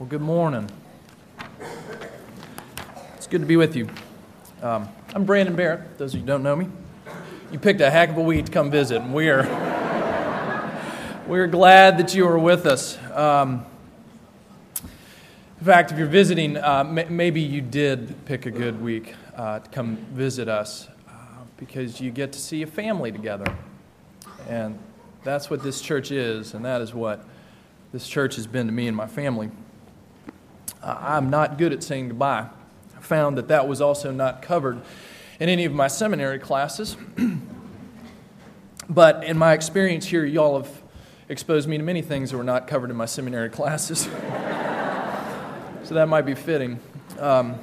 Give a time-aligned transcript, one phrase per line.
[0.00, 0.66] Well, good morning.
[3.18, 3.86] It's good to be with you.
[4.62, 6.68] Um, I'm Brandon Barrett, those of you don't know me.
[7.52, 9.42] You picked a heck of a week to come visit, and we are,
[11.28, 12.96] we are glad that you are with us.
[13.12, 13.66] Um,
[15.58, 19.58] in fact, if you're visiting, uh, m- maybe you did pick a good week uh,
[19.58, 21.12] to come visit us uh,
[21.58, 23.54] because you get to see a family together.
[24.48, 24.78] And
[25.24, 27.22] that's what this church is, and that is what
[27.92, 29.50] this church has been to me and my family.
[30.82, 32.46] I'm not good at saying goodbye.
[32.96, 34.80] I found that that was also not covered
[35.38, 36.96] in any of my seminary classes.
[38.88, 40.82] but in my experience here, y'all have
[41.28, 44.00] exposed me to many things that were not covered in my seminary classes.
[45.84, 46.80] so that might be fitting.
[47.18, 47.58] Um,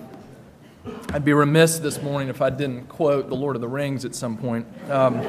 [1.09, 4.13] I'd be remiss this morning if I didn't quote The Lord of the Rings at
[4.15, 4.67] some point.
[4.89, 5.21] Um,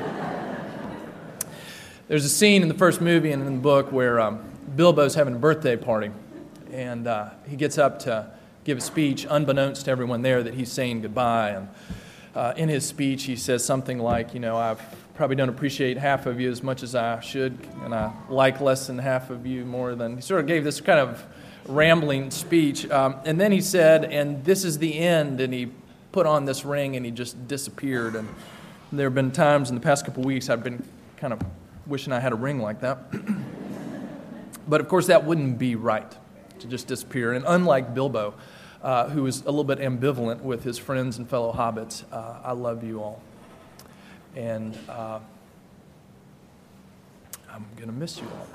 [2.07, 4.45] there's a scene in the first movie and in the book where um,
[4.77, 6.11] Bilbo's having a birthday party
[6.73, 8.31] and uh, he gets up to
[8.65, 11.51] give a speech, unbeknownst to everyone there, that he's saying goodbye.
[11.51, 11.69] And
[12.35, 14.77] uh, in his speech, he says something like, You know, I
[15.15, 18.87] probably don't appreciate half of you as much as I should, and I like less
[18.87, 20.17] than half of you more than.
[20.17, 21.25] He sort of gave this kind of
[21.67, 22.91] rambling speech.
[22.91, 25.41] Um, and then he said, And this is the end.
[25.41, 25.71] And he
[26.13, 28.17] put on this ring and he just disappeared.
[28.17, 28.29] And
[28.91, 30.83] there have been times in the past couple weeks I've been
[31.17, 31.41] kind of
[31.87, 32.99] wishing I had a ring like that.
[34.69, 36.17] but of course, that wouldn't be right
[36.61, 37.33] to just disappear.
[37.33, 38.35] And unlike Bilbo,
[38.83, 42.53] uh, who is a little bit ambivalent with his friends and fellow hobbits, uh, I
[42.53, 43.23] love you all.
[44.37, 45.21] And uh,
[47.51, 48.47] I'm going to miss you all.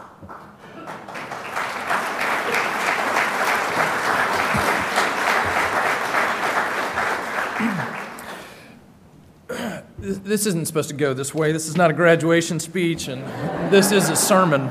[10.04, 11.52] this isn't supposed to go this way.
[11.52, 13.24] This is not a graduation speech, and
[13.72, 14.70] this is a sermon.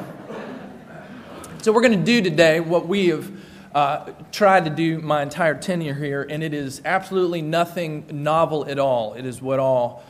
[1.62, 3.30] So, we're going to do today what we have
[3.72, 8.80] uh, tried to do my entire tenure here, and it is absolutely nothing novel at
[8.80, 9.14] all.
[9.14, 10.02] It is what all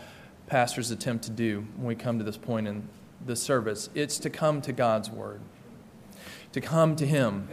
[0.46, 2.88] pastors attempt to do when we come to this point in
[3.26, 5.42] the service it's to come to God's Word,
[6.52, 7.50] to come to Him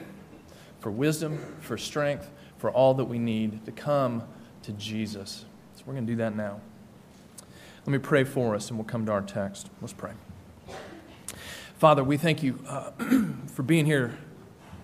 [0.79, 4.23] for wisdom, for strength, for all that we need, to come
[4.63, 5.43] to Jesus.
[5.75, 6.61] So, we're going to do that now.
[7.85, 9.69] Let me pray for us, and we'll come to our text.
[9.81, 10.13] Let's pray.
[11.79, 12.91] Father, we thank you uh,
[13.53, 14.17] for being here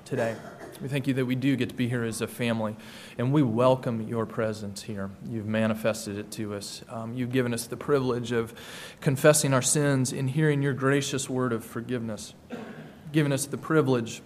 [0.06, 0.34] today.
[0.82, 2.78] We thank you that we do get to be here as a family,
[3.18, 5.10] and we welcome your presence here.
[5.30, 6.86] You've manifested it to us.
[6.88, 8.54] Um, you've given us the privilege of
[9.02, 12.34] confessing our sins and hearing your gracious word of forgiveness.
[12.50, 14.22] You've given us the privilege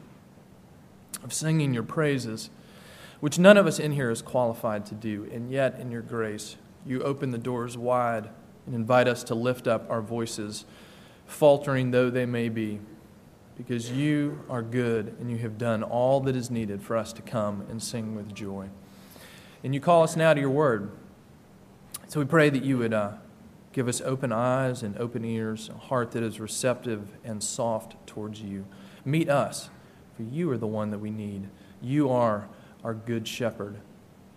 [1.24, 2.52] of singing your praises,
[3.20, 6.56] which none of us in here is qualified to do, and yet in your grace,
[6.86, 8.30] you open the doors wide
[8.68, 10.66] and invite us to lift up our voices
[11.30, 12.80] faltering though they may be,
[13.58, 17.22] because you are good and you have done all that is needed for us to
[17.22, 18.68] come and sing with joy.
[19.64, 20.92] And you call us now to your word.
[22.08, 23.14] So we pray that you would uh,
[23.74, 28.42] give us open eyes and open ears, a heart that is receptive and soft towards
[28.42, 28.66] you.
[29.06, 29.70] Meet us,
[30.16, 31.50] for you are the one that we need.
[31.82, 32.50] You are
[32.84, 33.80] our good shepherd.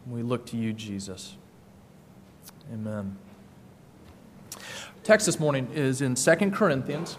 [0.06, 1.36] We look to you, Jesus.
[2.72, 3.16] Amen
[5.04, 7.16] text this morning is in 2 Corinthians,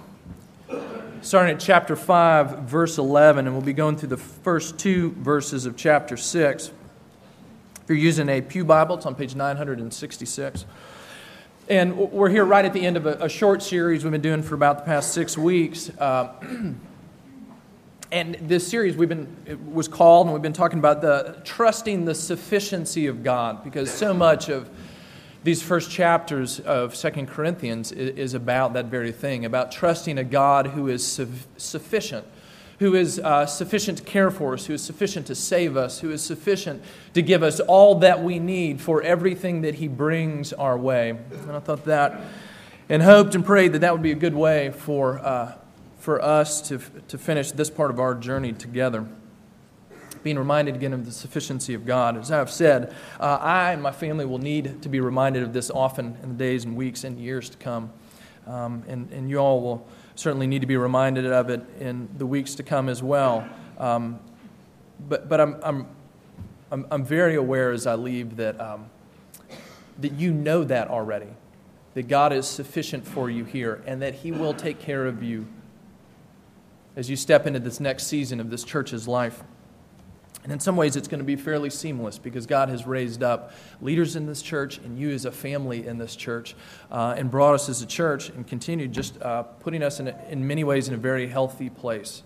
[1.21, 5.65] starting at chapter 5, verse 11, and we'll be going through the first two verses
[5.65, 6.67] of chapter 6.
[6.67, 6.73] If
[7.89, 10.65] you're using a Pew Bible, it's on page 966.
[11.67, 14.43] And we're here right at the end of a, a short series we've been doing
[14.43, 15.89] for about the past six weeks.
[15.99, 16.31] Uh,
[18.13, 22.15] and this series we've been was called, and we've been talking about the trusting the
[22.15, 24.69] sufficiency of God, because so much of
[25.43, 30.67] these first chapters of Second Corinthians is about that very thing, about trusting a God
[30.67, 31.05] who is
[31.57, 32.25] sufficient,
[32.79, 36.11] who is uh, sufficient to care for us, who is sufficient to save us, who
[36.11, 36.81] is sufficient
[37.13, 41.09] to give us all that we need for everything that He brings our way.
[41.09, 42.21] And I thought that
[42.89, 45.55] and hoped and prayed that that would be a good way for, uh,
[45.99, 49.07] for us to, to finish this part of our journey together
[50.23, 52.17] being reminded again of the sufficiency of God.
[52.17, 55.69] As I've said, uh, I and my family will need to be reminded of this
[55.69, 57.91] often in the days and weeks and years to come.
[58.47, 62.25] Um, and, and you all will certainly need to be reminded of it in the
[62.25, 63.47] weeks to come as well.
[63.77, 64.19] Um,
[65.07, 65.87] but but I'm, I'm,
[66.71, 68.89] I'm, I'm, very aware as I leave that, um,
[69.99, 71.29] that you know that already,
[71.93, 75.47] that God is sufficient for you here, and that He will take care of you
[76.95, 79.43] as you step into this next season of this church's life.
[80.43, 83.53] And in some ways, it's going to be fairly seamless because God has raised up
[83.81, 86.53] leaders in this church and you as a family in this church
[86.91, 90.25] uh, and brought us as a church and continued just uh, putting us in, a,
[90.29, 92.23] in many ways in a very healthy place.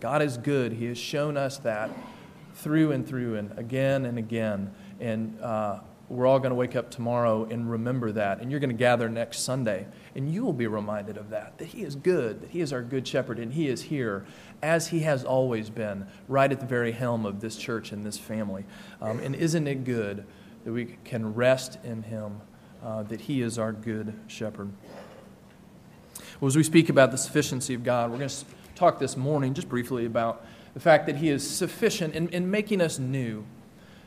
[0.00, 0.72] God is good.
[0.72, 1.90] He has shown us that
[2.54, 4.72] through and through and again and again.
[4.98, 8.40] And uh, we're all going to wake up tomorrow and remember that.
[8.40, 9.86] And you're going to gather next Sunday,
[10.16, 12.82] and you will be reminded of that that He is good, that He is our
[12.82, 14.26] good shepherd, and He is here
[14.60, 18.18] as He has always been, right at the very helm of this church and this
[18.18, 18.64] family.
[19.00, 20.26] Um, and isn't it good
[20.64, 22.40] that we can rest in Him,
[22.84, 24.72] uh, that He is our good shepherd?
[26.40, 29.54] Well, as we speak about the sufficiency of God, we're going to talk this morning
[29.54, 33.44] just briefly about the fact that He is sufficient in, in making us new,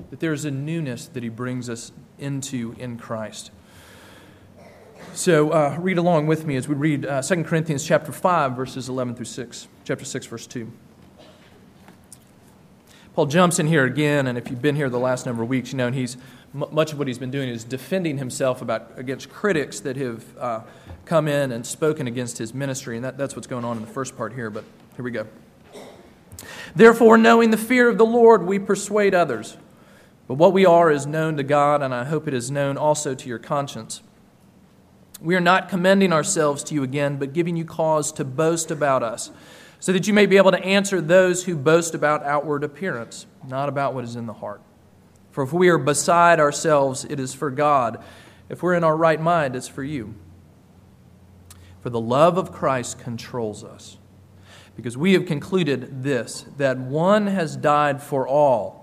[0.09, 3.51] that there's a newness that He brings us into in Christ.
[5.13, 8.89] So uh, read along with me as we read uh, 2 Corinthians chapter 5, verses
[8.89, 9.67] 11 through 6.
[9.83, 10.71] Chapter 6, verse 2.
[13.13, 15.71] Paul jumps in here again, and if you've been here the last number of weeks,
[15.71, 16.17] you know, and he's
[16.53, 20.61] much of what he's been doing is defending himself about against critics that have uh,
[21.05, 23.91] come in and spoken against his ministry, and that, that's what's going on in the
[23.91, 24.49] first part here.
[24.49, 24.63] But
[24.95, 25.27] here we go.
[26.75, 29.57] Therefore, knowing the fear of the Lord, we persuade others.
[30.27, 33.13] But what we are is known to God, and I hope it is known also
[33.13, 34.01] to your conscience.
[35.21, 39.03] We are not commending ourselves to you again, but giving you cause to boast about
[39.03, 39.31] us,
[39.79, 43.67] so that you may be able to answer those who boast about outward appearance, not
[43.67, 44.61] about what is in the heart.
[45.31, 48.01] For if we are beside ourselves, it is for God.
[48.49, 50.15] If we're in our right mind, it's for you.
[51.81, 53.97] For the love of Christ controls us,
[54.75, 58.82] because we have concluded this that one has died for all,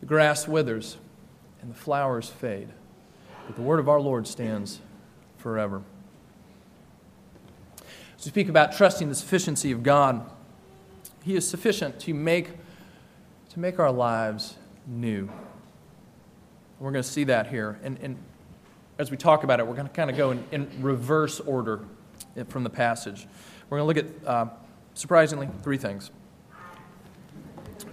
[0.00, 0.96] The grass withers
[1.60, 2.68] and the flowers fade,
[3.46, 4.80] but the word of our Lord stands
[5.38, 5.82] forever.
[8.18, 10.28] As we speak about trusting the sufficiency of God,
[11.22, 12.50] He is sufficient to make,
[13.50, 14.56] to make our lives
[14.86, 15.28] new.
[16.78, 17.78] We're going to see that here.
[17.82, 18.16] And, and
[18.98, 21.80] as we talk about it, we're going to kind of go in, in reverse order
[22.48, 23.26] from the passage.
[23.68, 24.46] We're going to look at, uh,
[24.94, 26.10] surprisingly, three things.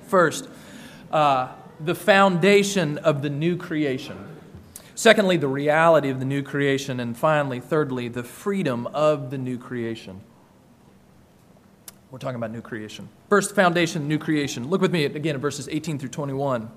[0.08, 0.48] First,
[1.12, 4.18] uh, the foundation of the new creation.
[4.96, 7.00] Secondly, the reality of the new creation.
[7.00, 10.22] And finally, thirdly, the freedom of the new creation.
[12.10, 13.10] We're talking about new creation.
[13.30, 14.70] First, foundation, new creation.
[14.70, 16.70] Look with me again at verses 18 through 21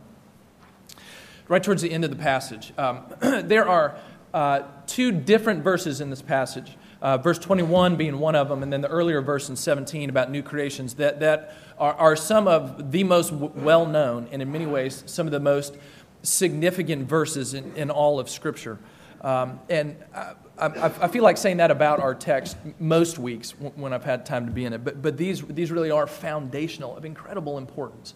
[1.51, 2.73] right towards the end of the passage.
[2.79, 3.97] Um, there are
[4.33, 6.77] uh, two different verses in this passage.
[7.03, 10.31] Uh, verse 21 being one of them, and then the earlier verse in 17 about
[10.31, 14.53] new creations that, that are, are some of the most w- well known, and in
[14.53, 15.77] many ways, some of the most
[16.23, 18.79] significant verses in, in all of Scripture.
[19.23, 23.93] Um, and I, I, I, feel like saying that about our text most weeks when
[23.93, 27.05] I've had time to be in it, but, but these, these really are foundational, of
[27.05, 28.15] incredible importance.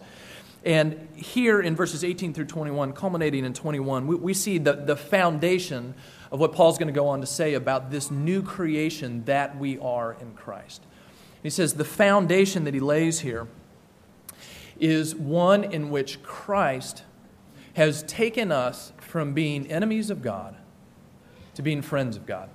[0.63, 4.95] And here in verses 18 through 21, culminating in 21, we, we see the, the
[4.95, 5.93] foundation
[6.35, 9.79] of what Paul's going to go on to say about this new creation that we
[9.79, 10.83] are in Christ.
[11.41, 13.47] He says the foundation that he lays here
[14.77, 17.03] is one in which Christ
[17.75, 20.57] has taken us from being enemies of God
[21.53, 22.49] to being friends of God.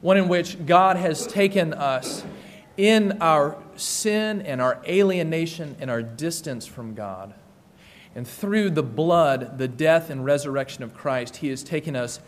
[0.00, 2.24] One in which God has taken us
[2.78, 7.34] in our sin and our alienation and our distance from God.
[8.14, 12.20] And through the blood, the death, and resurrection of Christ, He has taken us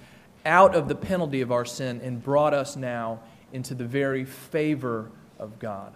[0.45, 3.21] out of the penalty of our sin and brought us now
[3.53, 5.95] into the very favor of God.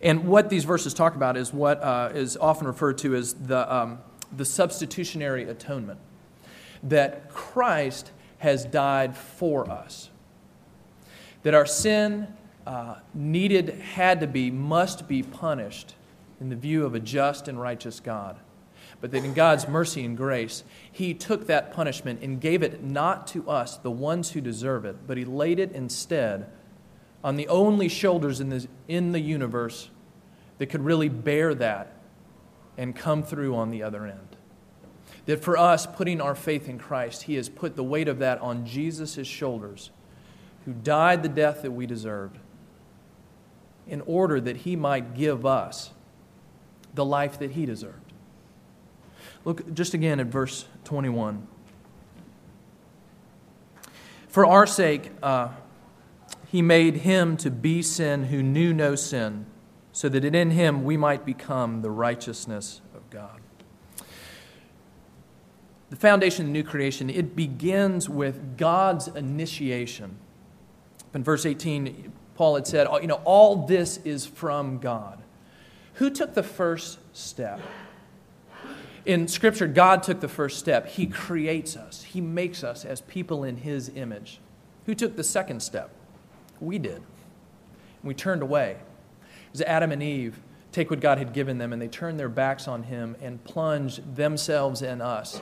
[0.00, 3.72] And what these verses talk about is what uh, is often referred to as the,
[3.72, 3.98] um,
[4.36, 5.98] the substitutionary atonement.
[6.82, 10.10] That Christ has died for us.
[11.42, 12.28] That our sin
[12.66, 15.94] uh, needed, had to be, must be punished
[16.40, 18.36] in the view of a just and righteous God.
[19.02, 23.26] But that in God's mercy and grace, He took that punishment and gave it not
[23.28, 26.46] to us, the ones who deserve it, but He laid it instead
[27.24, 29.90] on the only shoulders in the, in the universe
[30.58, 31.96] that could really bear that
[32.78, 34.36] and come through on the other end.
[35.26, 38.40] That for us, putting our faith in Christ, He has put the weight of that
[38.40, 39.90] on Jesus' shoulders,
[40.64, 42.38] who died the death that we deserved,
[43.88, 45.90] in order that He might give us
[46.94, 48.01] the life that He deserved.
[49.44, 51.46] Look just again at verse 21.
[54.28, 55.48] For our sake, uh,
[56.46, 59.46] He made Him to be sin who knew no sin,
[59.92, 63.42] so that in Him we might become the righteousness of God
[65.92, 70.16] the foundation of the new creation, it begins with God's initiation.
[71.12, 75.22] In verse 18, Paul had said, you know, all this is from God.
[75.96, 77.60] Who took the first step?
[79.04, 80.86] In Scripture, God took the first step.
[80.86, 84.40] He creates us, He makes us as people in His image.
[84.86, 85.90] Who took the second step?
[86.60, 87.02] We did.
[88.02, 88.76] We turned away.
[89.20, 90.40] It was Adam and Eve
[90.72, 94.16] take what God had given them and they turned their backs on Him and plunged
[94.16, 95.40] themselves and us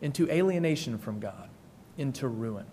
[0.00, 1.48] into alienation from God,
[1.96, 2.66] into ruin.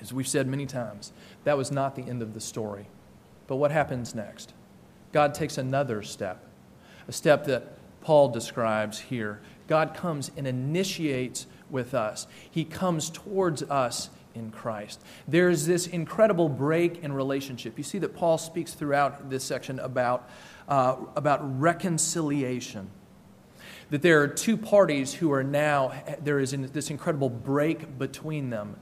[0.00, 1.12] As we've said many times,
[1.44, 2.86] that was not the end of the story.
[3.46, 4.52] But what happens next?
[5.12, 6.44] God takes another step,
[7.06, 9.40] a step that Paul describes here.
[9.66, 15.00] God comes and initiates with us, He comes towards us in Christ.
[15.26, 17.76] There's this incredible break in relationship.
[17.76, 20.30] You see that Paul speaks throughout this section about,
[20.68, 22.90] uh, about reconciliation
[23.90, 28.76] that there are two parties who are now, there is this incredible break between them.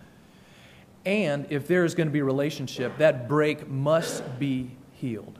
[1.04, 5.38] And if there is going to be a relationship, that break must be healed.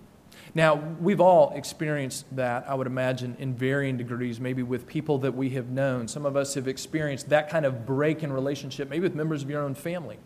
[0.56, 5.34] Now, we've all experienced that, I would imagine, in varying degrees, maybe with people that
[5.34, 6.08] we have known.
[6.08, 9.50] Some of us have experienced that kind of break in relationship, maybe with members of
[9.50, 10.16] your own family,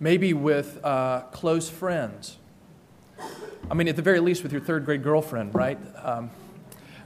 [0.00, 2.36] maybe with uh, close friends.
[3.70, 5.78] I mean, at the very least, with your third grade girlfriend, right?
[6.04, 6.30] Um,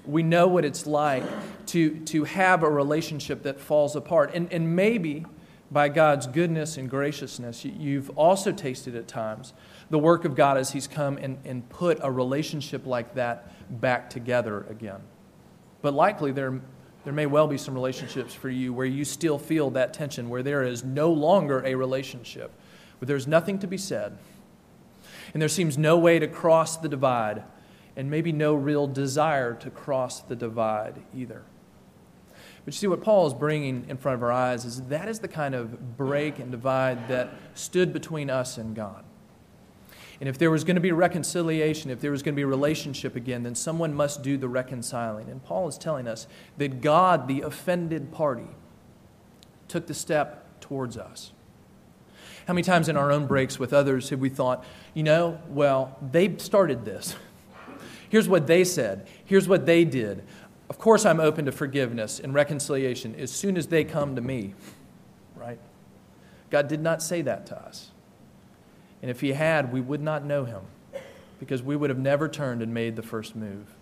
[0.05, 1.23] we know what it's like
[1.67, 4.33] to, to have a relationship that falls apart.
[4.35, 5.27] And, and maybe
[5.71, 9.53] by God's goodness and graciousness, you've also tasted at times
[9.91, 14.11] the work of God as He's come and, and put a relationship like that back
[14.11, 15.01] together again.
[15.83, 16.61] But likely there,
[17.05, 20.43] there may well be some relationships for you where you still feel that tension, where
[20.43, 22.51] there is no longer a relationship,
[22.99, 24.17] where there's nothing to be said,
[25.33, 27.43] and there seems no way to cross the divide
[27.97, 31.43] and maybe no real desire to cross the divide either.
[32.65, 35.19] But you see, what Paul is bringing in front of our eyes is that is
[35.19, 39.05] the kind of break and divide that stood between us and God.
[40.21, 43.17] And if there was going to be reconciliation, if there was going to be relationship
[43.17, 45.29] again, then someone must do the reconciling.
[45.29, 48.49] And Paul is telling us that God, the offended party,
[49.69, 51.33] took the step towards us.
[52.47, 55.99] How many times in our own breaks with others have we thought, you know, well,
[56.13, 57.17] they started this.
[58.09, 59.07] Here's what they said.
[59.25, 60.23] Here's what they did.
[60.69, 64.55] Of course, I'm open to forgiveness and reconciliation as soon as they come to me,
[65.37, 65.59] right?
[66.51, 67.91] God did not say that to us.
[69.05, 70.63] And if He had, we would not know Him
[71.39, 73.75] because we would have never turned and made the first move.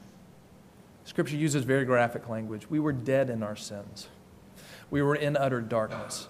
[1.04, 2.68] Scripture uses very graphic language.
[2.68, 4.08] We were dead in our sins,
[4.90, 6.26] we were in utter darkness.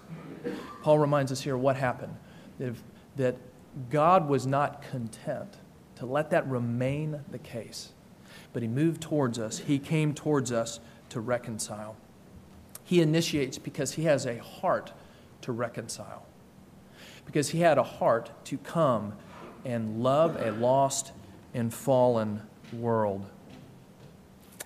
[0.83, 2.15] Paul reminds us here what happened
[2.59, 2.75] that,
[3.15, 3.35] that
[3.89, 5.57] God was not content
[5.95, 7.93] to let that remain the case.
[8.53, 11.95] But he moved towards us, he came towards us to reconcile.
[12.83, 14.93] He initiates because he has a heart
[15.41, 16.27] to reconcile,
[17.25, 19.13] because he had a heart to come
[19.65, 21.11] and love a lost
[21.53, 23.25] and fallen world.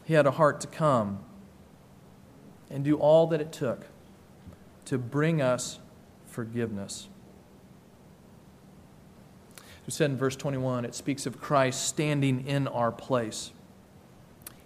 [0.06, 1.20] He had a heart to come
[2.70, 3.88] and do all that it took
[4.86, 5.80] to bring us
[6.26, 7.10] forgiveness.
[9.86, 13.52] We said in verse 21, it speaks of Christ standing in our place.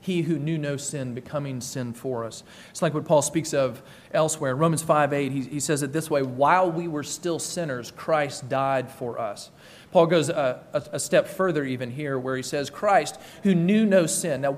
[0.01, 2.43] He who knew no sin becoming sin for us.
[2.71, 4.55] It's like what Paul speaks of elsewhere.
[4.55, 8.49] Romans 5 8, he, he says it this way While we were still sinners, Christ
[8.49, 9.51] died for us.
[9.91, 13.85] Paul goes a, a, a, step further, even here, where he says, Christ, who knew
[13.85, 14.41] no sin.
[14.41, 14.57] Now,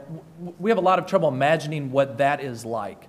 [0.60, 3.08] we have a lot of trouble imagining what that is like.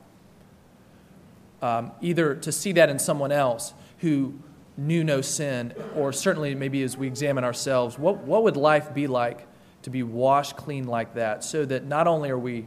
[1.63, 4.35] Um, either to see that in someone else who
[4.77, 9.07] knew no sin, or certainly maybe as we examine ourselves, what, what would life be
[9.07, 9.47] like
[9.85, 12.67] to be washed clean like that so that not only are we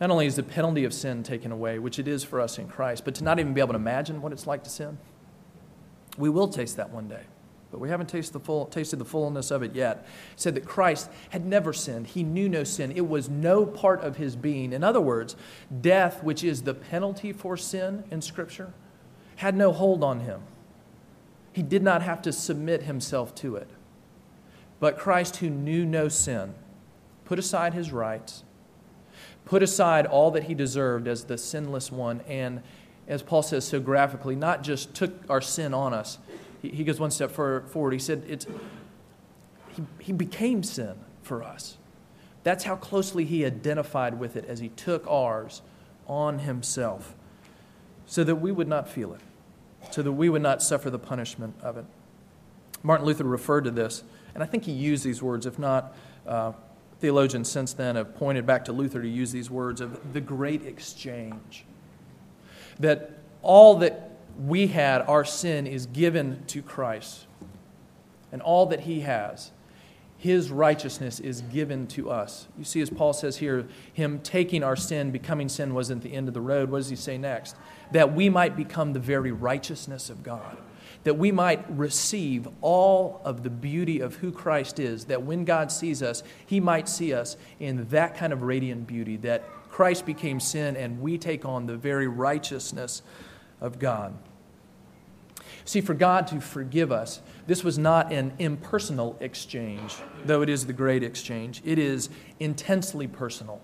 [0.00, 2.68] Not only is the penalty of sin taken away, which it is for us in
[2.68, 4.96] Christ, but to not even be able to imagine what it's like to sin.
[6.16, 7.24] We will taste that one day,
[7.70, 10.06] but we haven't tasted the, full, tasted the fullness of it yet.
[10.36, 12.06] Said that Christ had never sinned.
[12.06, 12.92] He knew no sin.
[12.92, 14.72] It was no part of his being.
[14.72, 15.36] In other words,
[15.82, 18.72] death, which is the penalty for sin in Scripture,
[19.36, 20.40] had no hold on him.
[21.52, 23.68] He did not have to submit himself to it.
[24.80, 26.54] But Christ, who knew no sin,
[27.26, 28.42] put aside his rights,
[29.44, 32.62] put aside all that he deserved as the sinless one, and
[33.06, 36.18] as Paul says so graphically, not just took our sin on us.
[36.62, 37.92] He, goes one step forward.
[37.92, 38.46] He said, it's,
[39.74, 41.76] he, he became sin for us.
[42.42, 45.62] That's how closely he identified with it as he took ours
[46.06, 47.14] on himself
[48.06, 49.20] so that we would not feel it,
[49.90, 51.84] so that we would not suffer the punishment of it.
[52.82, 54.02] Martin Luther referred to this
[54.34, 55.94] and I think he used these words, if not,
[56.26, 56.52] uh,
[57.00, 60.64] theologians since then have pointed back to Luther to use these words of the great
[60.64, 61.64] exchange.
[62.78, 67.26] That all that we had, our sin, is given to Christ.
[68.32, 69.50] And all that he has,
[70.16, 72.46] his righteousness is given to us.
[72.58, 76.28] You see, as Paul says here, him taking our sin, becoming sin, wasn't the end
[76.28, 76.70] of the road.
[76.70, 77.56] What does he say next?
[77.92, 80.58] That we might become the very righteousness of God
[81.04, 85.72] that we might receive all of the beauty of who Christ is, that when God
[85.72, 90.40] sees us, he might see us in that kind of radiant beauty, that Christ became
[90.40, 93.02] sin and we take on the very righteousness
[93.60, 94.14] of God.
[95.64, 100.66] See, for God to forgive us, this was not an impersonal exchange, though it is
[100.66, 101.62] the great exchange.
[101.64, 103.60] It is intensely personal.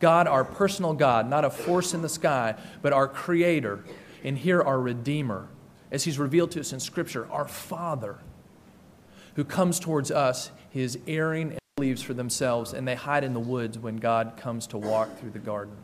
[0.00, 3.84] God, our personal God, not a force in the sky, but our Creator,
[4.22, 5.48] and here our Redeemer
[5.90, 8.18] as he's revealed to us in Scripture, our Father,
[9.34, 13.40] who comes towards us, his erring and leaves for themselves, and they hide in the
[13.40, 15.76] woods when God comes to walk through the garden.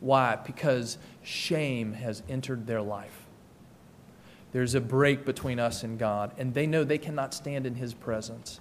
[0.00, 0.36] Why?
[0.36, 3.26] Because shame has entered their life.
[4.52, 7.94] There's a break between us and God, and they know they cannot stand in His
[7.94, 8.60] presence.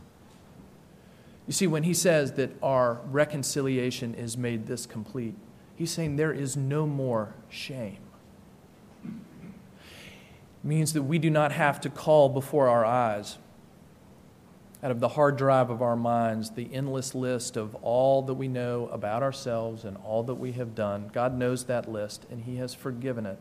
[1.46, 5.36] You see, when He says that our reconciliation is made this complete,
[5.76, 8.00] He's saying there is no more shame
[10.68, 13.38] means that we do not have to call before our eyes,
[14.84, 18.48] out of the hard drive of our minds, the endless list of all that we
[18.48, 21.10] know about ourselves and all that we have done.
[21.14, 23.40] God knows that list, and He has forgiven it.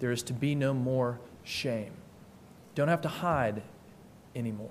[0.00, 1.92] There is to be no more shame.
[2.74, 3.62] Don't have to hide
[4.34, 4.70] anymore.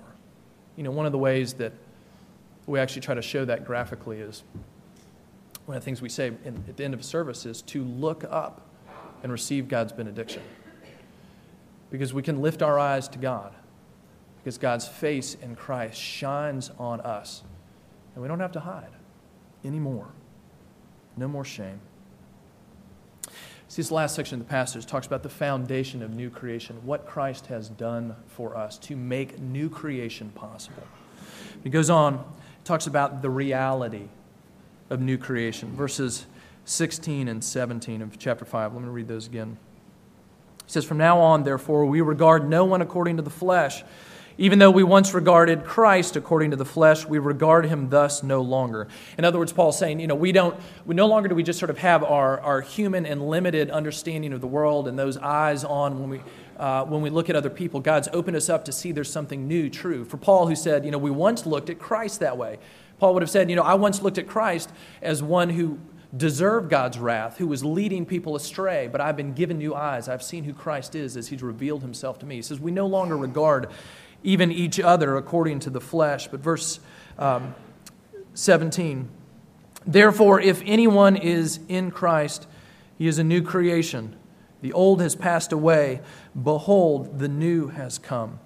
[0.76, 1.72] You know, one of the ways that
[2.66, 4.42] we actually try to show that graphically is
[5.66, 8.24] one of the things we say in, at the end of service is to look
[8.28, 8.62] up
[9.22, 10.42] and receive God's benediction
[11.90, 13.54] because we can lift our eyes to God,
[14.38, 17.42] because God's face in Christ shines on us,
[18.14, 18.92] and we don't have to hide
[19.64, 20.08] anymore.
[21.16, 21.80] No more shame.
[23.68, 27.06] See, this last section of the passage talks about the foundation of new creation, what
[27.06, 30.86] Christ has done for us to make new creation possible.
[31.64, 32.24] It goes on,
[32.64, 34.08] talks about the reality
[34.90, 36.26] of new creation, verses
[36.66, 38.74] 16 and 17 of chapter 5.
[38.74, 39.56] Let me read those again.
[40.66, 43.84] He says, From now on, therefore, we regard no one according to the flesh.
[44.36, 48.40] Even though we once regarded Christ according to the flesh, we regard him thus no
[48.42, 48.88] longer.
[49.16, 51.60] In other words, Paul's saying, you know, we don't, we no longer do we just
[51.60, 55.62] sort of have our, our human and limited understanding of the world and those eyes
[55.62, 56.20] on when we,
[56.56, 57.78] uh, when we look at other people.
[57.78, 60.04] God's opened us up to see there's something new, true.
[60.04, 62.58] For Paul, who said, you know, we once looked at Christ that way.
[62.98, 65.78] Paul would have said, you know, I once looked at Christ as one who
[66.16, 70.08] deserved God's wrath, who was leading people astray, but I've been given new eyes.
[70.08, 72.36] I've seen who Christ is as he's revealed himself to me.
[72.36, 73.68] He says, We no longer regard
[74.22, 76.28] even each other according to the flesh.
[76.28, 76.80] But verse
[77.18, 77.54] um,
[78.34, 79.08] 17
[79.86, 82.46] Therefore, if anyone is in Christ,
[82.96, 84.16] he is a new creation.
[84.62, 86.00] The old has passed away.
[86.40, 88.38] Behold, the new has come.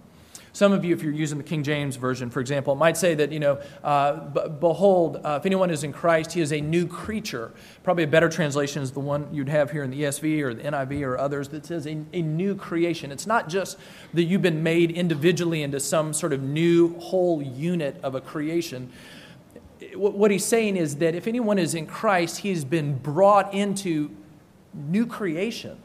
[0.59, 3.31] Some of you, if you're using the King James Version, for example, might say that,
[3.31, 7.53] you know, uh, behold, uh, if anyone is in Christ, he is a new creature.
[7.85, 10.65] Probably a better translation is the one you'd have here in the ESV or the
[10.65, 13.13] NIV or others that says a, a new creation.
[13.13, 13.79] It's not just
[14.15, 18.91] that you've been made individually into some sort of new whole unit of a creation.
[19.95, 24.11] What he's saying is that if anyone is in Christ, he's been brought into
[24.75, 25.81] new creation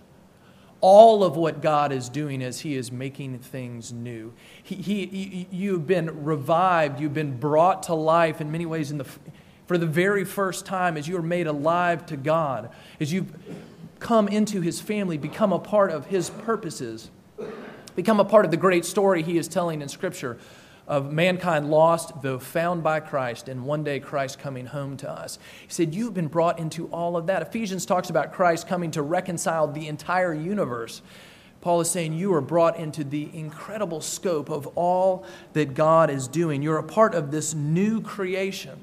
[0.84, 4.34] all of what God is doing as He is making things new.
[4.62, 9.06] He, he, you've been revived, you've been brought to life in many ways in the,
[9.66, 12.70] for the very first time as you are made alive to God,
[13.00, 13.34] as you've
[14.02, 17.10] come into His family, become a part of His purposes,
[17.96, 20.38] become a part of the great story He is telling in Scripture
[20.88, 25.40] of mankind lost, though found by Christ, and one day Christ coming home to us.
[25.62, 27.42] He said, You've been brought into all of that.
[27.42, 31.02] Ephesians talks about Christ coming to reconcile the entire universe.
[31.62, 36.28] Paul is saying you are brought into the incredible scope of all that God is
[36.28, 36.62] doing.
[36.62, 38.78] You're a part of this new creation.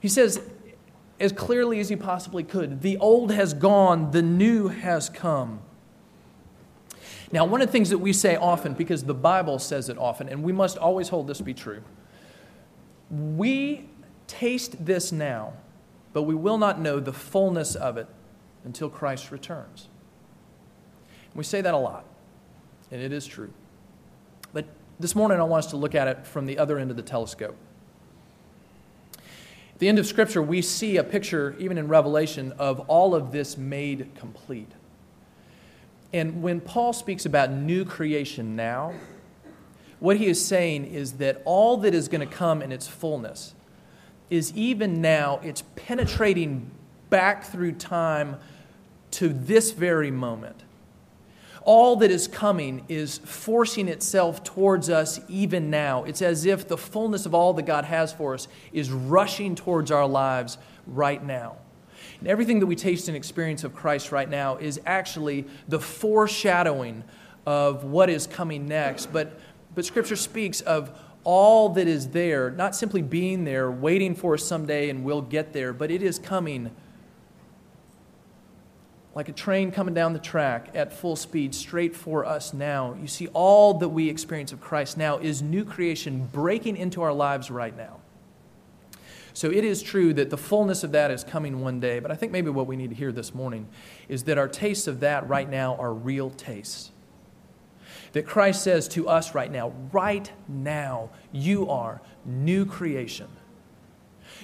[0.00, 0.40] He says,
[1.20, 5.60] as clearly as he possibly could, the old has gone, the new has come.
[7.30, 10.28] Now, one of the things that we say often, because the Bible says it often,
[10.28, 11.82] and we must always hold this to be true,
[13.10, 13.88] we
[14.26, 15.52] taste this now,
[16.12, 18.06] but we will not know the fullness of it
[18.64, 19.88] until Christ returns.
[21.34, 22.04] We say that a lot,
[22.90, 23.52] and it is true.
[24.52, 24.64] But
[24.98, 27.02] this morning, I want us to look at it from the other end of the
[27.02, 27.56] telescope.
[29.14, 33.32] At the end of Scripture, we see a picture, even in Revelation, of all of
[33.32, 34.72] this made complete.
[36.12, 38.94] And when Paul speaks about new creation now,
[40.00, 43.54] what he is saying is that all that is going to come in its fullness
[44.30, 46.70] is even now, it's penetrating
[47.10, 48.36] back through time
[49.12, 50.62] to this very moment.
[51.62, 56.04] All that is coming is forcing itself towards us even now.
[56.04, 59.90] It's as if the fullness of all that God has for us is rushing towards
[59.90, 61.56] our lives right now.
[62.20, 67.04] And everything that we taste and experience of Christ right now is actually the foreshadowing
[67.46, 69.12] of what is coming next.
[69.12, 69.38] But,
[69.74, 70.90] but Scripture speaks of
[71.24, 75.52] all that is there, not simply being there, waiting for us someday and we'll get
[75.52, 76.70] there, but it is coming
[79.14, 82.96] like a train coming down the track at full speed straight for us now.
[83.00, 87.12] You see, all that we experience of Christ now is new creation breaking into our
[87.12, 88.00] lives right now.
[89.38, 92.16] So it is true that the fullness of that is coming one day, but I
[92.16, 93.68] think maybe what we need to hear this morning
[94.08, 96.90] is that our tastes of that right now are real tastes.
[98.14, 103.28] That Christ says to us right now, right now, you are new creation.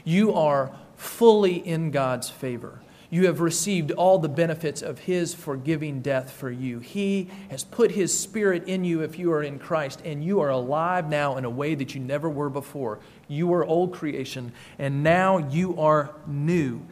[0.05, 2.81] You are fully in God's favor.
[3.11, 6.79] You have received all the benefits of His forgiving death for you.
[6.79, 10.51] He has put His Spirit in you if you are in Christ, and you are
[10.51, 13.01] alive now in a way that you never were before.
[13.29, 16.83] You were old creation, and now you are new.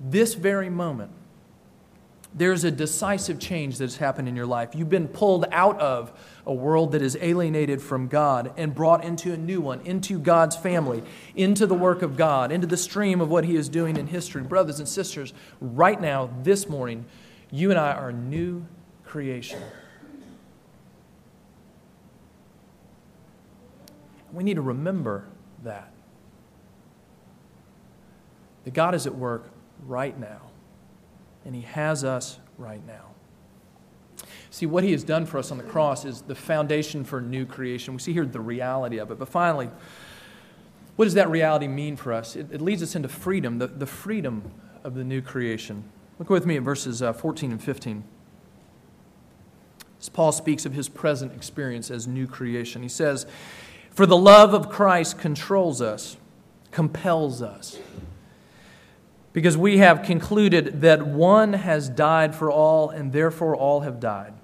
[0.00, 1.10] This very moment,
[2.34, 4.74] there's a decisive change that has happened in your life.
[4.74, 6.12] You've been pulled out of
[6.46, 10.56] a world that is alienated from God and brought into a new one, into God's
[10.56, 11.02] family,
[11.34, 14.42] into the work of God, into the stream of what He is doing in history.
[14.42, 17.06] Brothers and sisters, right now, this morning,
[17.50, 18.66] you and I are new
[19.04, 19.60] creation.
[24.32, 25.24] We need to remember
[25.64, 25.92] that.
[28.64, 29.50] That God is at work
[29.86, 30.40] right now,
[31.44, 33.08] and He has us right now.
[34.50, 37.46] See, what he has done for us on the cross is the foundation for new
[37.46, 37.94] creation.
[37.94, 39.18] We see here the reality of it.
[39.18, 39.70] But finally,
[40.96, 42.34] what does that reality mean for us?
[42.34, 44.50] It, it leads us into freedom, the, the freedom
[44.84, 45.84] of the new creation.
[46.18, 48.04] Look with me at verses uh, 14 and 15.
[50.00, 53.26] As Paul speaks of his present experience as new creation, he says,
[53.98, 56.16] For the love of Christ controls us,
[56.70, 57.80] compels us
[59.32, 64.34] because we have concluded that one has died for all, and therefore all have died.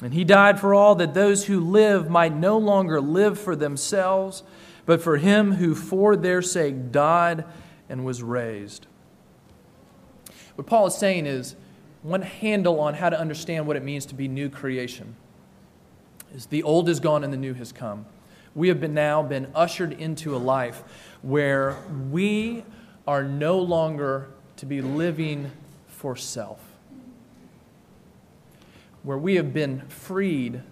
[0.00, 4.44] And he died for all that those who live might no longer live for themselves,
[4.86, 7.44] but for him who for their sake died
[7.88, 8.86] and was raised.
[10.54, 11.56] What Paul is saying is
[12.02, 15.16] one handle on how to understand what it means to be new creation
[16.32, 18.06] is the old is gone and the new has come.
[18.54, 20.82] We have been now been ushered into a life
[21.22, 21.76] where
[22.10, 22.64] we
[23.06, 25.50] are no longer to be living
[25.86, 26.60] for self
[29.02, 30.62] where we have been freed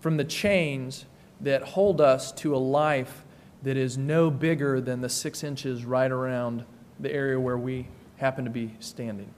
[0.00, 1.04] from the chains
[1.40, 3.24] that hold us to a life
[3.62, 6.64] that is no bigger than the six inches right around
[6.98, 9.32] the area where we happen to be standing.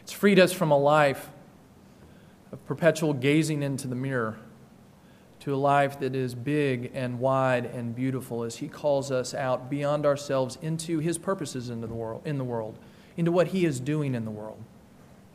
[0.00, 1.30] It's freed us from a life
[2.52, 4.36] of perpetual gazing into the mirror
[5.44, 9.68] to a life that is big and wide and beautiful as He calls us out
[9.68, 12.78] beyond ourselves into His purposes into the world, in the world,
[13.18, 14.56] into what He is doing in the world.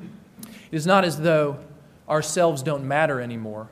[0.01, 1.59] It is not as though
[2.09, 3.69] ourselves don't matter anymore.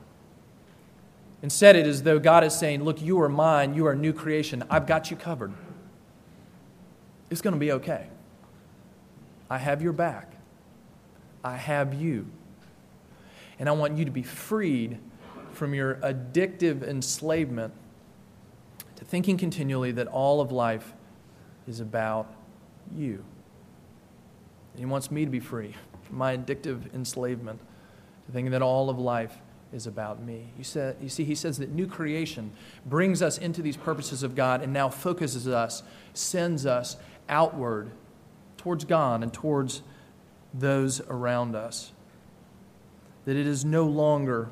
[1.42, 4.12] Instead, it is as though God is saying, Look, you are mine, you are new
[4.12, 4.62] creation.
[4.70, 5.52] I've got you covered.
[7.30, 8.06] It's going to be okay.
[9.50, 10.34] I have your back.
[11.42, 12.26] I have you.
[13.58, 14.98] And I want you to be freed
[15.52, 17.72] from your addictive enslavement
[18.96, 20.92] to thinking continually that all of life
[21.66, 22.32] is about
[22.96, 23.24] you.
[24.72, 27.60] And He wants me to be free from my addictive enslavement
[28.26, 29.38] to thinking that all of life
[29.72, 30.52] is about me.
[30.56, 32.52] You, said, you see, he says that new creation
[32.86, 35.82] brings us into these purposes of God and now focuses us,
[36.14, 36.96] sends us
[37.28, 37.90] outward
[38.56, 39.82] towards God and towards
[40.54, 41.92] those around us.
[43.26, 44.50] That it is no longer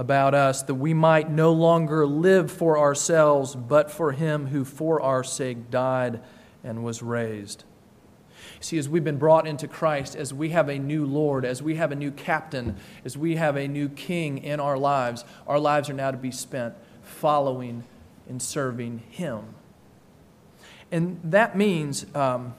[0.00, 4.98] about us, that we might no longer live for ourselves, but for him who for
[5.02, 6.22] our sake died
[6.64, 7.64] and was raised.
[8.60, 11.74] See, as we've been brought into Christ, as we have a new Lord, as we
[11.74, 15.90] have a new captain, as we have a new king in our lives, our lives
[15.90, 17.84] are now to be spent following
[18.26, 19.54] and serving Him.
[20.90, 22.54] And that means um,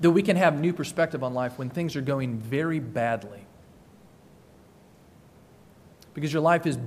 [0.00, 3.46] that we can have new perspective on life when things are going very badly.
[6.14, 6.78] Because your life is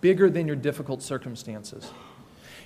[0.00, 1.90] bigger than your difficult circumstances.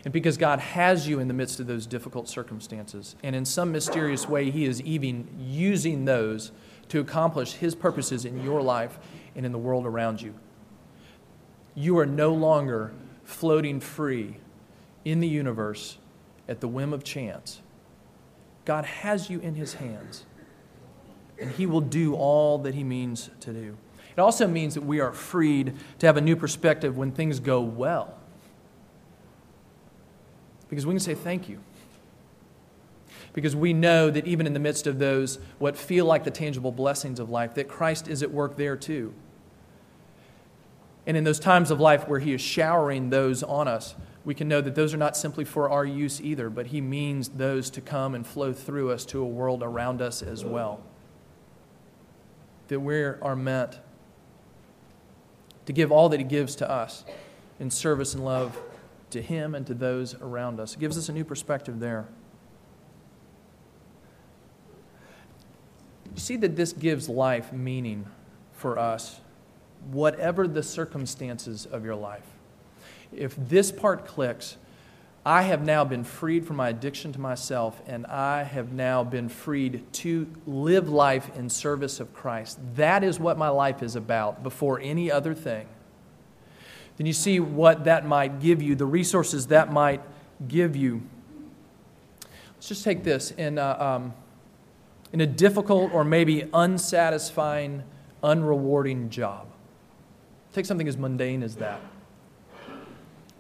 [0.05, 3.73] And because God has you in the midst of those difficult circumstances, and in some
[3.73, 6.53] mysterious way, He is even using those
[6.89, 8.99] to accomplish His purposes in your life
[9.35, 10.35] and in the world around you.
[11.75, 12.93] You are no longer
[13.25, 14.39] floating free
[15.05, 15.99] in the universe
[16.49, 17.61] at the whim of chance.
[18.65, 20.25] God has you in His hands,
[21.41, 23.77] and He will do all that He means to do.
[24.19, 27.61] It also means that we are freed to have a new perspective when things go
[27.61, 28.19] well.
[30.69, 31.61] Because we can say thank you.
[33.33, 36.73] Because we know that even in the midst of those, what feel like the tangible
[36.73, 39.15] blessings of life, that Christ is at work there too.
[41.07, 44.49] And in those times of life where He is showering those on us, we can
[44.49, 47.81] know that those are not simply for our use either, but He means those to
[47.81, 50.81] come and flow through us to a world around us as well.
[52.67, 53.79] That we are meant
[55.69, 57.05] to give all that He gives to us
[57.61, 58.59] in service and love
[59.11, 60.73] to Him and to those around us.
[60.73, 62.09] It gives us a new perspective there.
[66.15, 68.07] You see that this gives life meaning
[68.55, 69.21] for us,
[69.91, 72.25] whatever the circumstances of your life.
[73.13, 74.57] If this part clicks,
[75.29, 79.29] I have now been freed from my addiction to myself, and I have now been
[79.29, 82.59] freed to live life in service of Christ.
[82.77, 85.69] That is what my life is about before any other thing
[86.99, 90.03] then you see what that might give you, the resources that might
[90.49, 91.01] give you.
[92.57, 94.15] Let's just take this in a, um,
[95.13, 97.85] in a difficult or maybe unsatisfying,
[98.23, 99.47] unrewarding job.
[100.53, 101.81] Take something as mundane as that.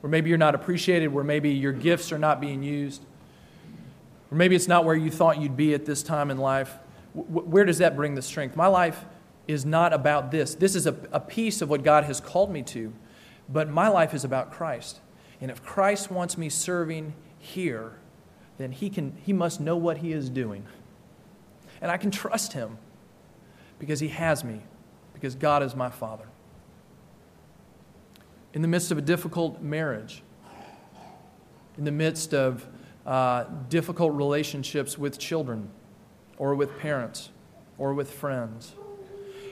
[0.01, 3.03] Where maybe you're not appreciated, where maybe your gifts are not being used,
[4.31, 6.79] or maybe it's not where you thought you'd be at this time in life.
[7.15, 8.55] where does that bring the strength?
[8.55, 9.05] My life
[9.49, 10.55] is not about this.
[10.55, 12.93] This is a, a piece of what God has called me to.
[13.49, 15.01] But my life is about Christ.
[15.41, 17.95] And if Christ wants me serving here,
[18.59, 20.67] then he, can, he must know what he is doing.
[21.81, 22.77] And I can trust him
[23.79, 24.61] because he has me,
[25.15, 26.28] because God is my Father.
[28.55, 30.23] In the midst of a difficult marriage,
[31.77, 32.67] in the midst of
[33.07, 35.71] uh, difficult relationships with children,
[36.39, 37.31] or with parents,
[37.77, 38.75] or with friends,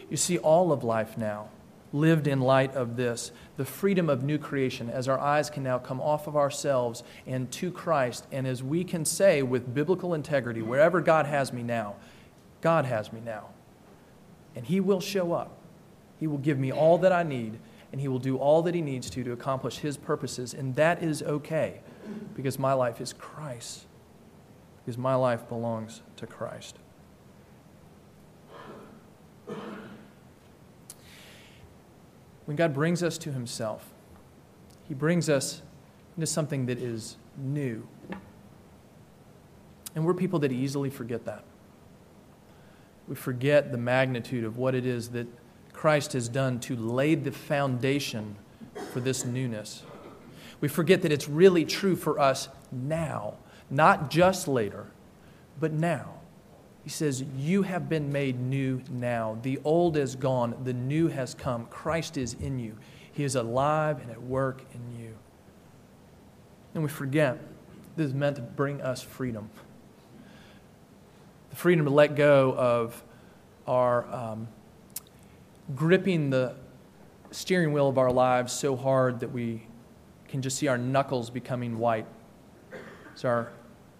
[0.09, 1.49] you see all of life now
[1.93, 5.79] lived in light of this the freedom of new creation, as our eyes can now
[5.79, 10.63] come off of ourselves and to Christ, and as we can say with biblical integrity,
[10.63, 11.97] wherever God has me now,
[12.61, 13.47] God has me now.
[14.55, 15.59] And He will show up.
[16.19, 17.59] He will give me all that I need,
[17.97, 20.53] and He will do all that He needs to to accomplish His purposes.
[20.53, 21.81] And that is okay
[22.35, 23.87] because my life is Christ,
[24.85, 26.77] because my life belongs to Christ.
[32.45, 33.95] when God brings us to Himself,
[34.87, 35.63] He brings us
[36.19, 37.89] into something that is new.
[39.95, 41.45] And we're people that easily forget that.
[43.09, 45.29] We forget the magnitude of what it is that
[45.77, 48.37] Christ has done to lay the foundation
[48.93, 49.83] for this newness.
[50.61, 53.35] We forget that it's really true for us now,
[53.71, 54.87] not just later,
[55.61, 56.15] but now.
[56.83, 59.39] He says, You have been made new now.
[59.43, 61.67] The old is gone, the new has come.
[61.67, 62.77] Christ is in you.
[63.13, 65.15] He is alive and at work in you.
[66.75, 67.39] And we forget
[67.97, 69.51] this is meant to bring us freedom
[71.57, 73.03] the freedom to let go of
[73.67, 74.47] our um,
[75.75, 76.55] gripping the
[77.31, 79.63] steering wheel of our lives so hard that we
[80.29, 82.07] can just see our knuckles becoming white.
[83.15, 83.51] As our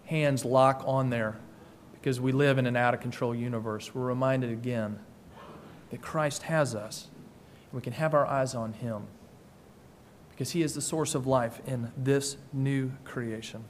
[0.05, 1.37] hands lock on there
[1.95, 3.93] because we live in an out of control universe.
[3.95, 5.01] We're reminded again
[5.91, 7.09] that Christ has us,
[7.71, 9.09] and we can have our eyes on Him
[10.31, 13.65] because He is the source of life in this new creation.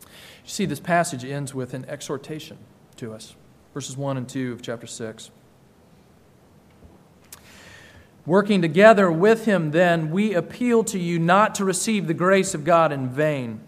[0.00, 2.58] You see, this passage ends with an exhortation
[2.98, 3.34] to us,
[3.74, 5.30] verses 1 and 2 of chapter 6.
[8.26, 12.64] Working together with him, then, we appeal to you not to receive the grace of
[12.64, 13.60] God in vain.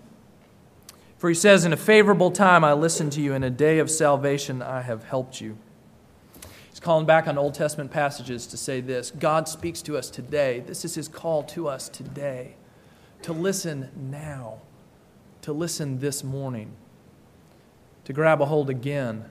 [1.17, 3.89] For he says, In a favorable time I listened to you, in a day of
[3.89, 5.57] salvation I have helped you.
[6.71, 10.61] He's calling back on Old Testament passages to say this God speaks to us today.
[10.67, 12.57] This is his call to us today
[13.23, 14.61] to listen now,
[15.43, 16.73] to listen this morning,
[18.05, 19.25] to grab a hold again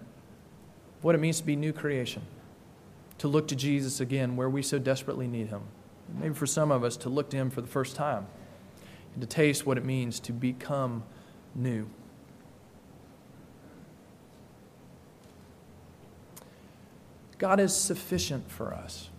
[0.98, 2.22] of what it means to be new creation
[3.20, 5.62] to look to Jesus again where we so desperately need him.
[6.20, 8.28] Maybe for some of us, to look to him for the first time
[9.14, 11.04] and to taste what it means to become
[11.56, 11.90] new.
[17.38, 19.10] God is sufficient for us.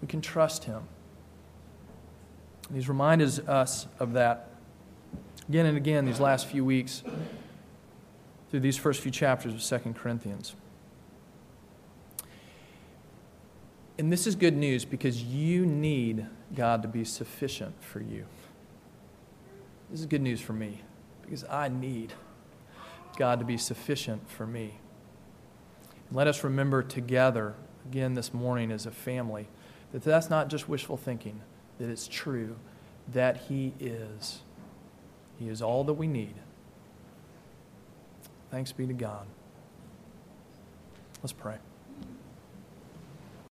[0.00, 0.82] We can trust him.
[2.68, 4.48] And he's reminded us of that
[5.48, 7.02] again and again these last few weeks
[8.50, 10.54] through these first few chapters of 2 Corinthians.
[14.02, 18.26] And this is good news because you need God to be sufficient for you.
[19.92, 20.80] This is good news for me
[21.22, 22.12] because I need
[23.16, 24.80] God to be sufficient for me.
[26.10, 27.54] let us remember together,
[27.88, 29.46] again this morning as a family,
[29.92, 31.40] that that's not just wishful thinking,
[31.78, 32.56] that it's true,
[33.12, 34.40] that He is.
[35.38, 36.34] He is all that we need.
[38.50, 39.28] Thanks be to God.
[41.22, 41.58] Let's pray.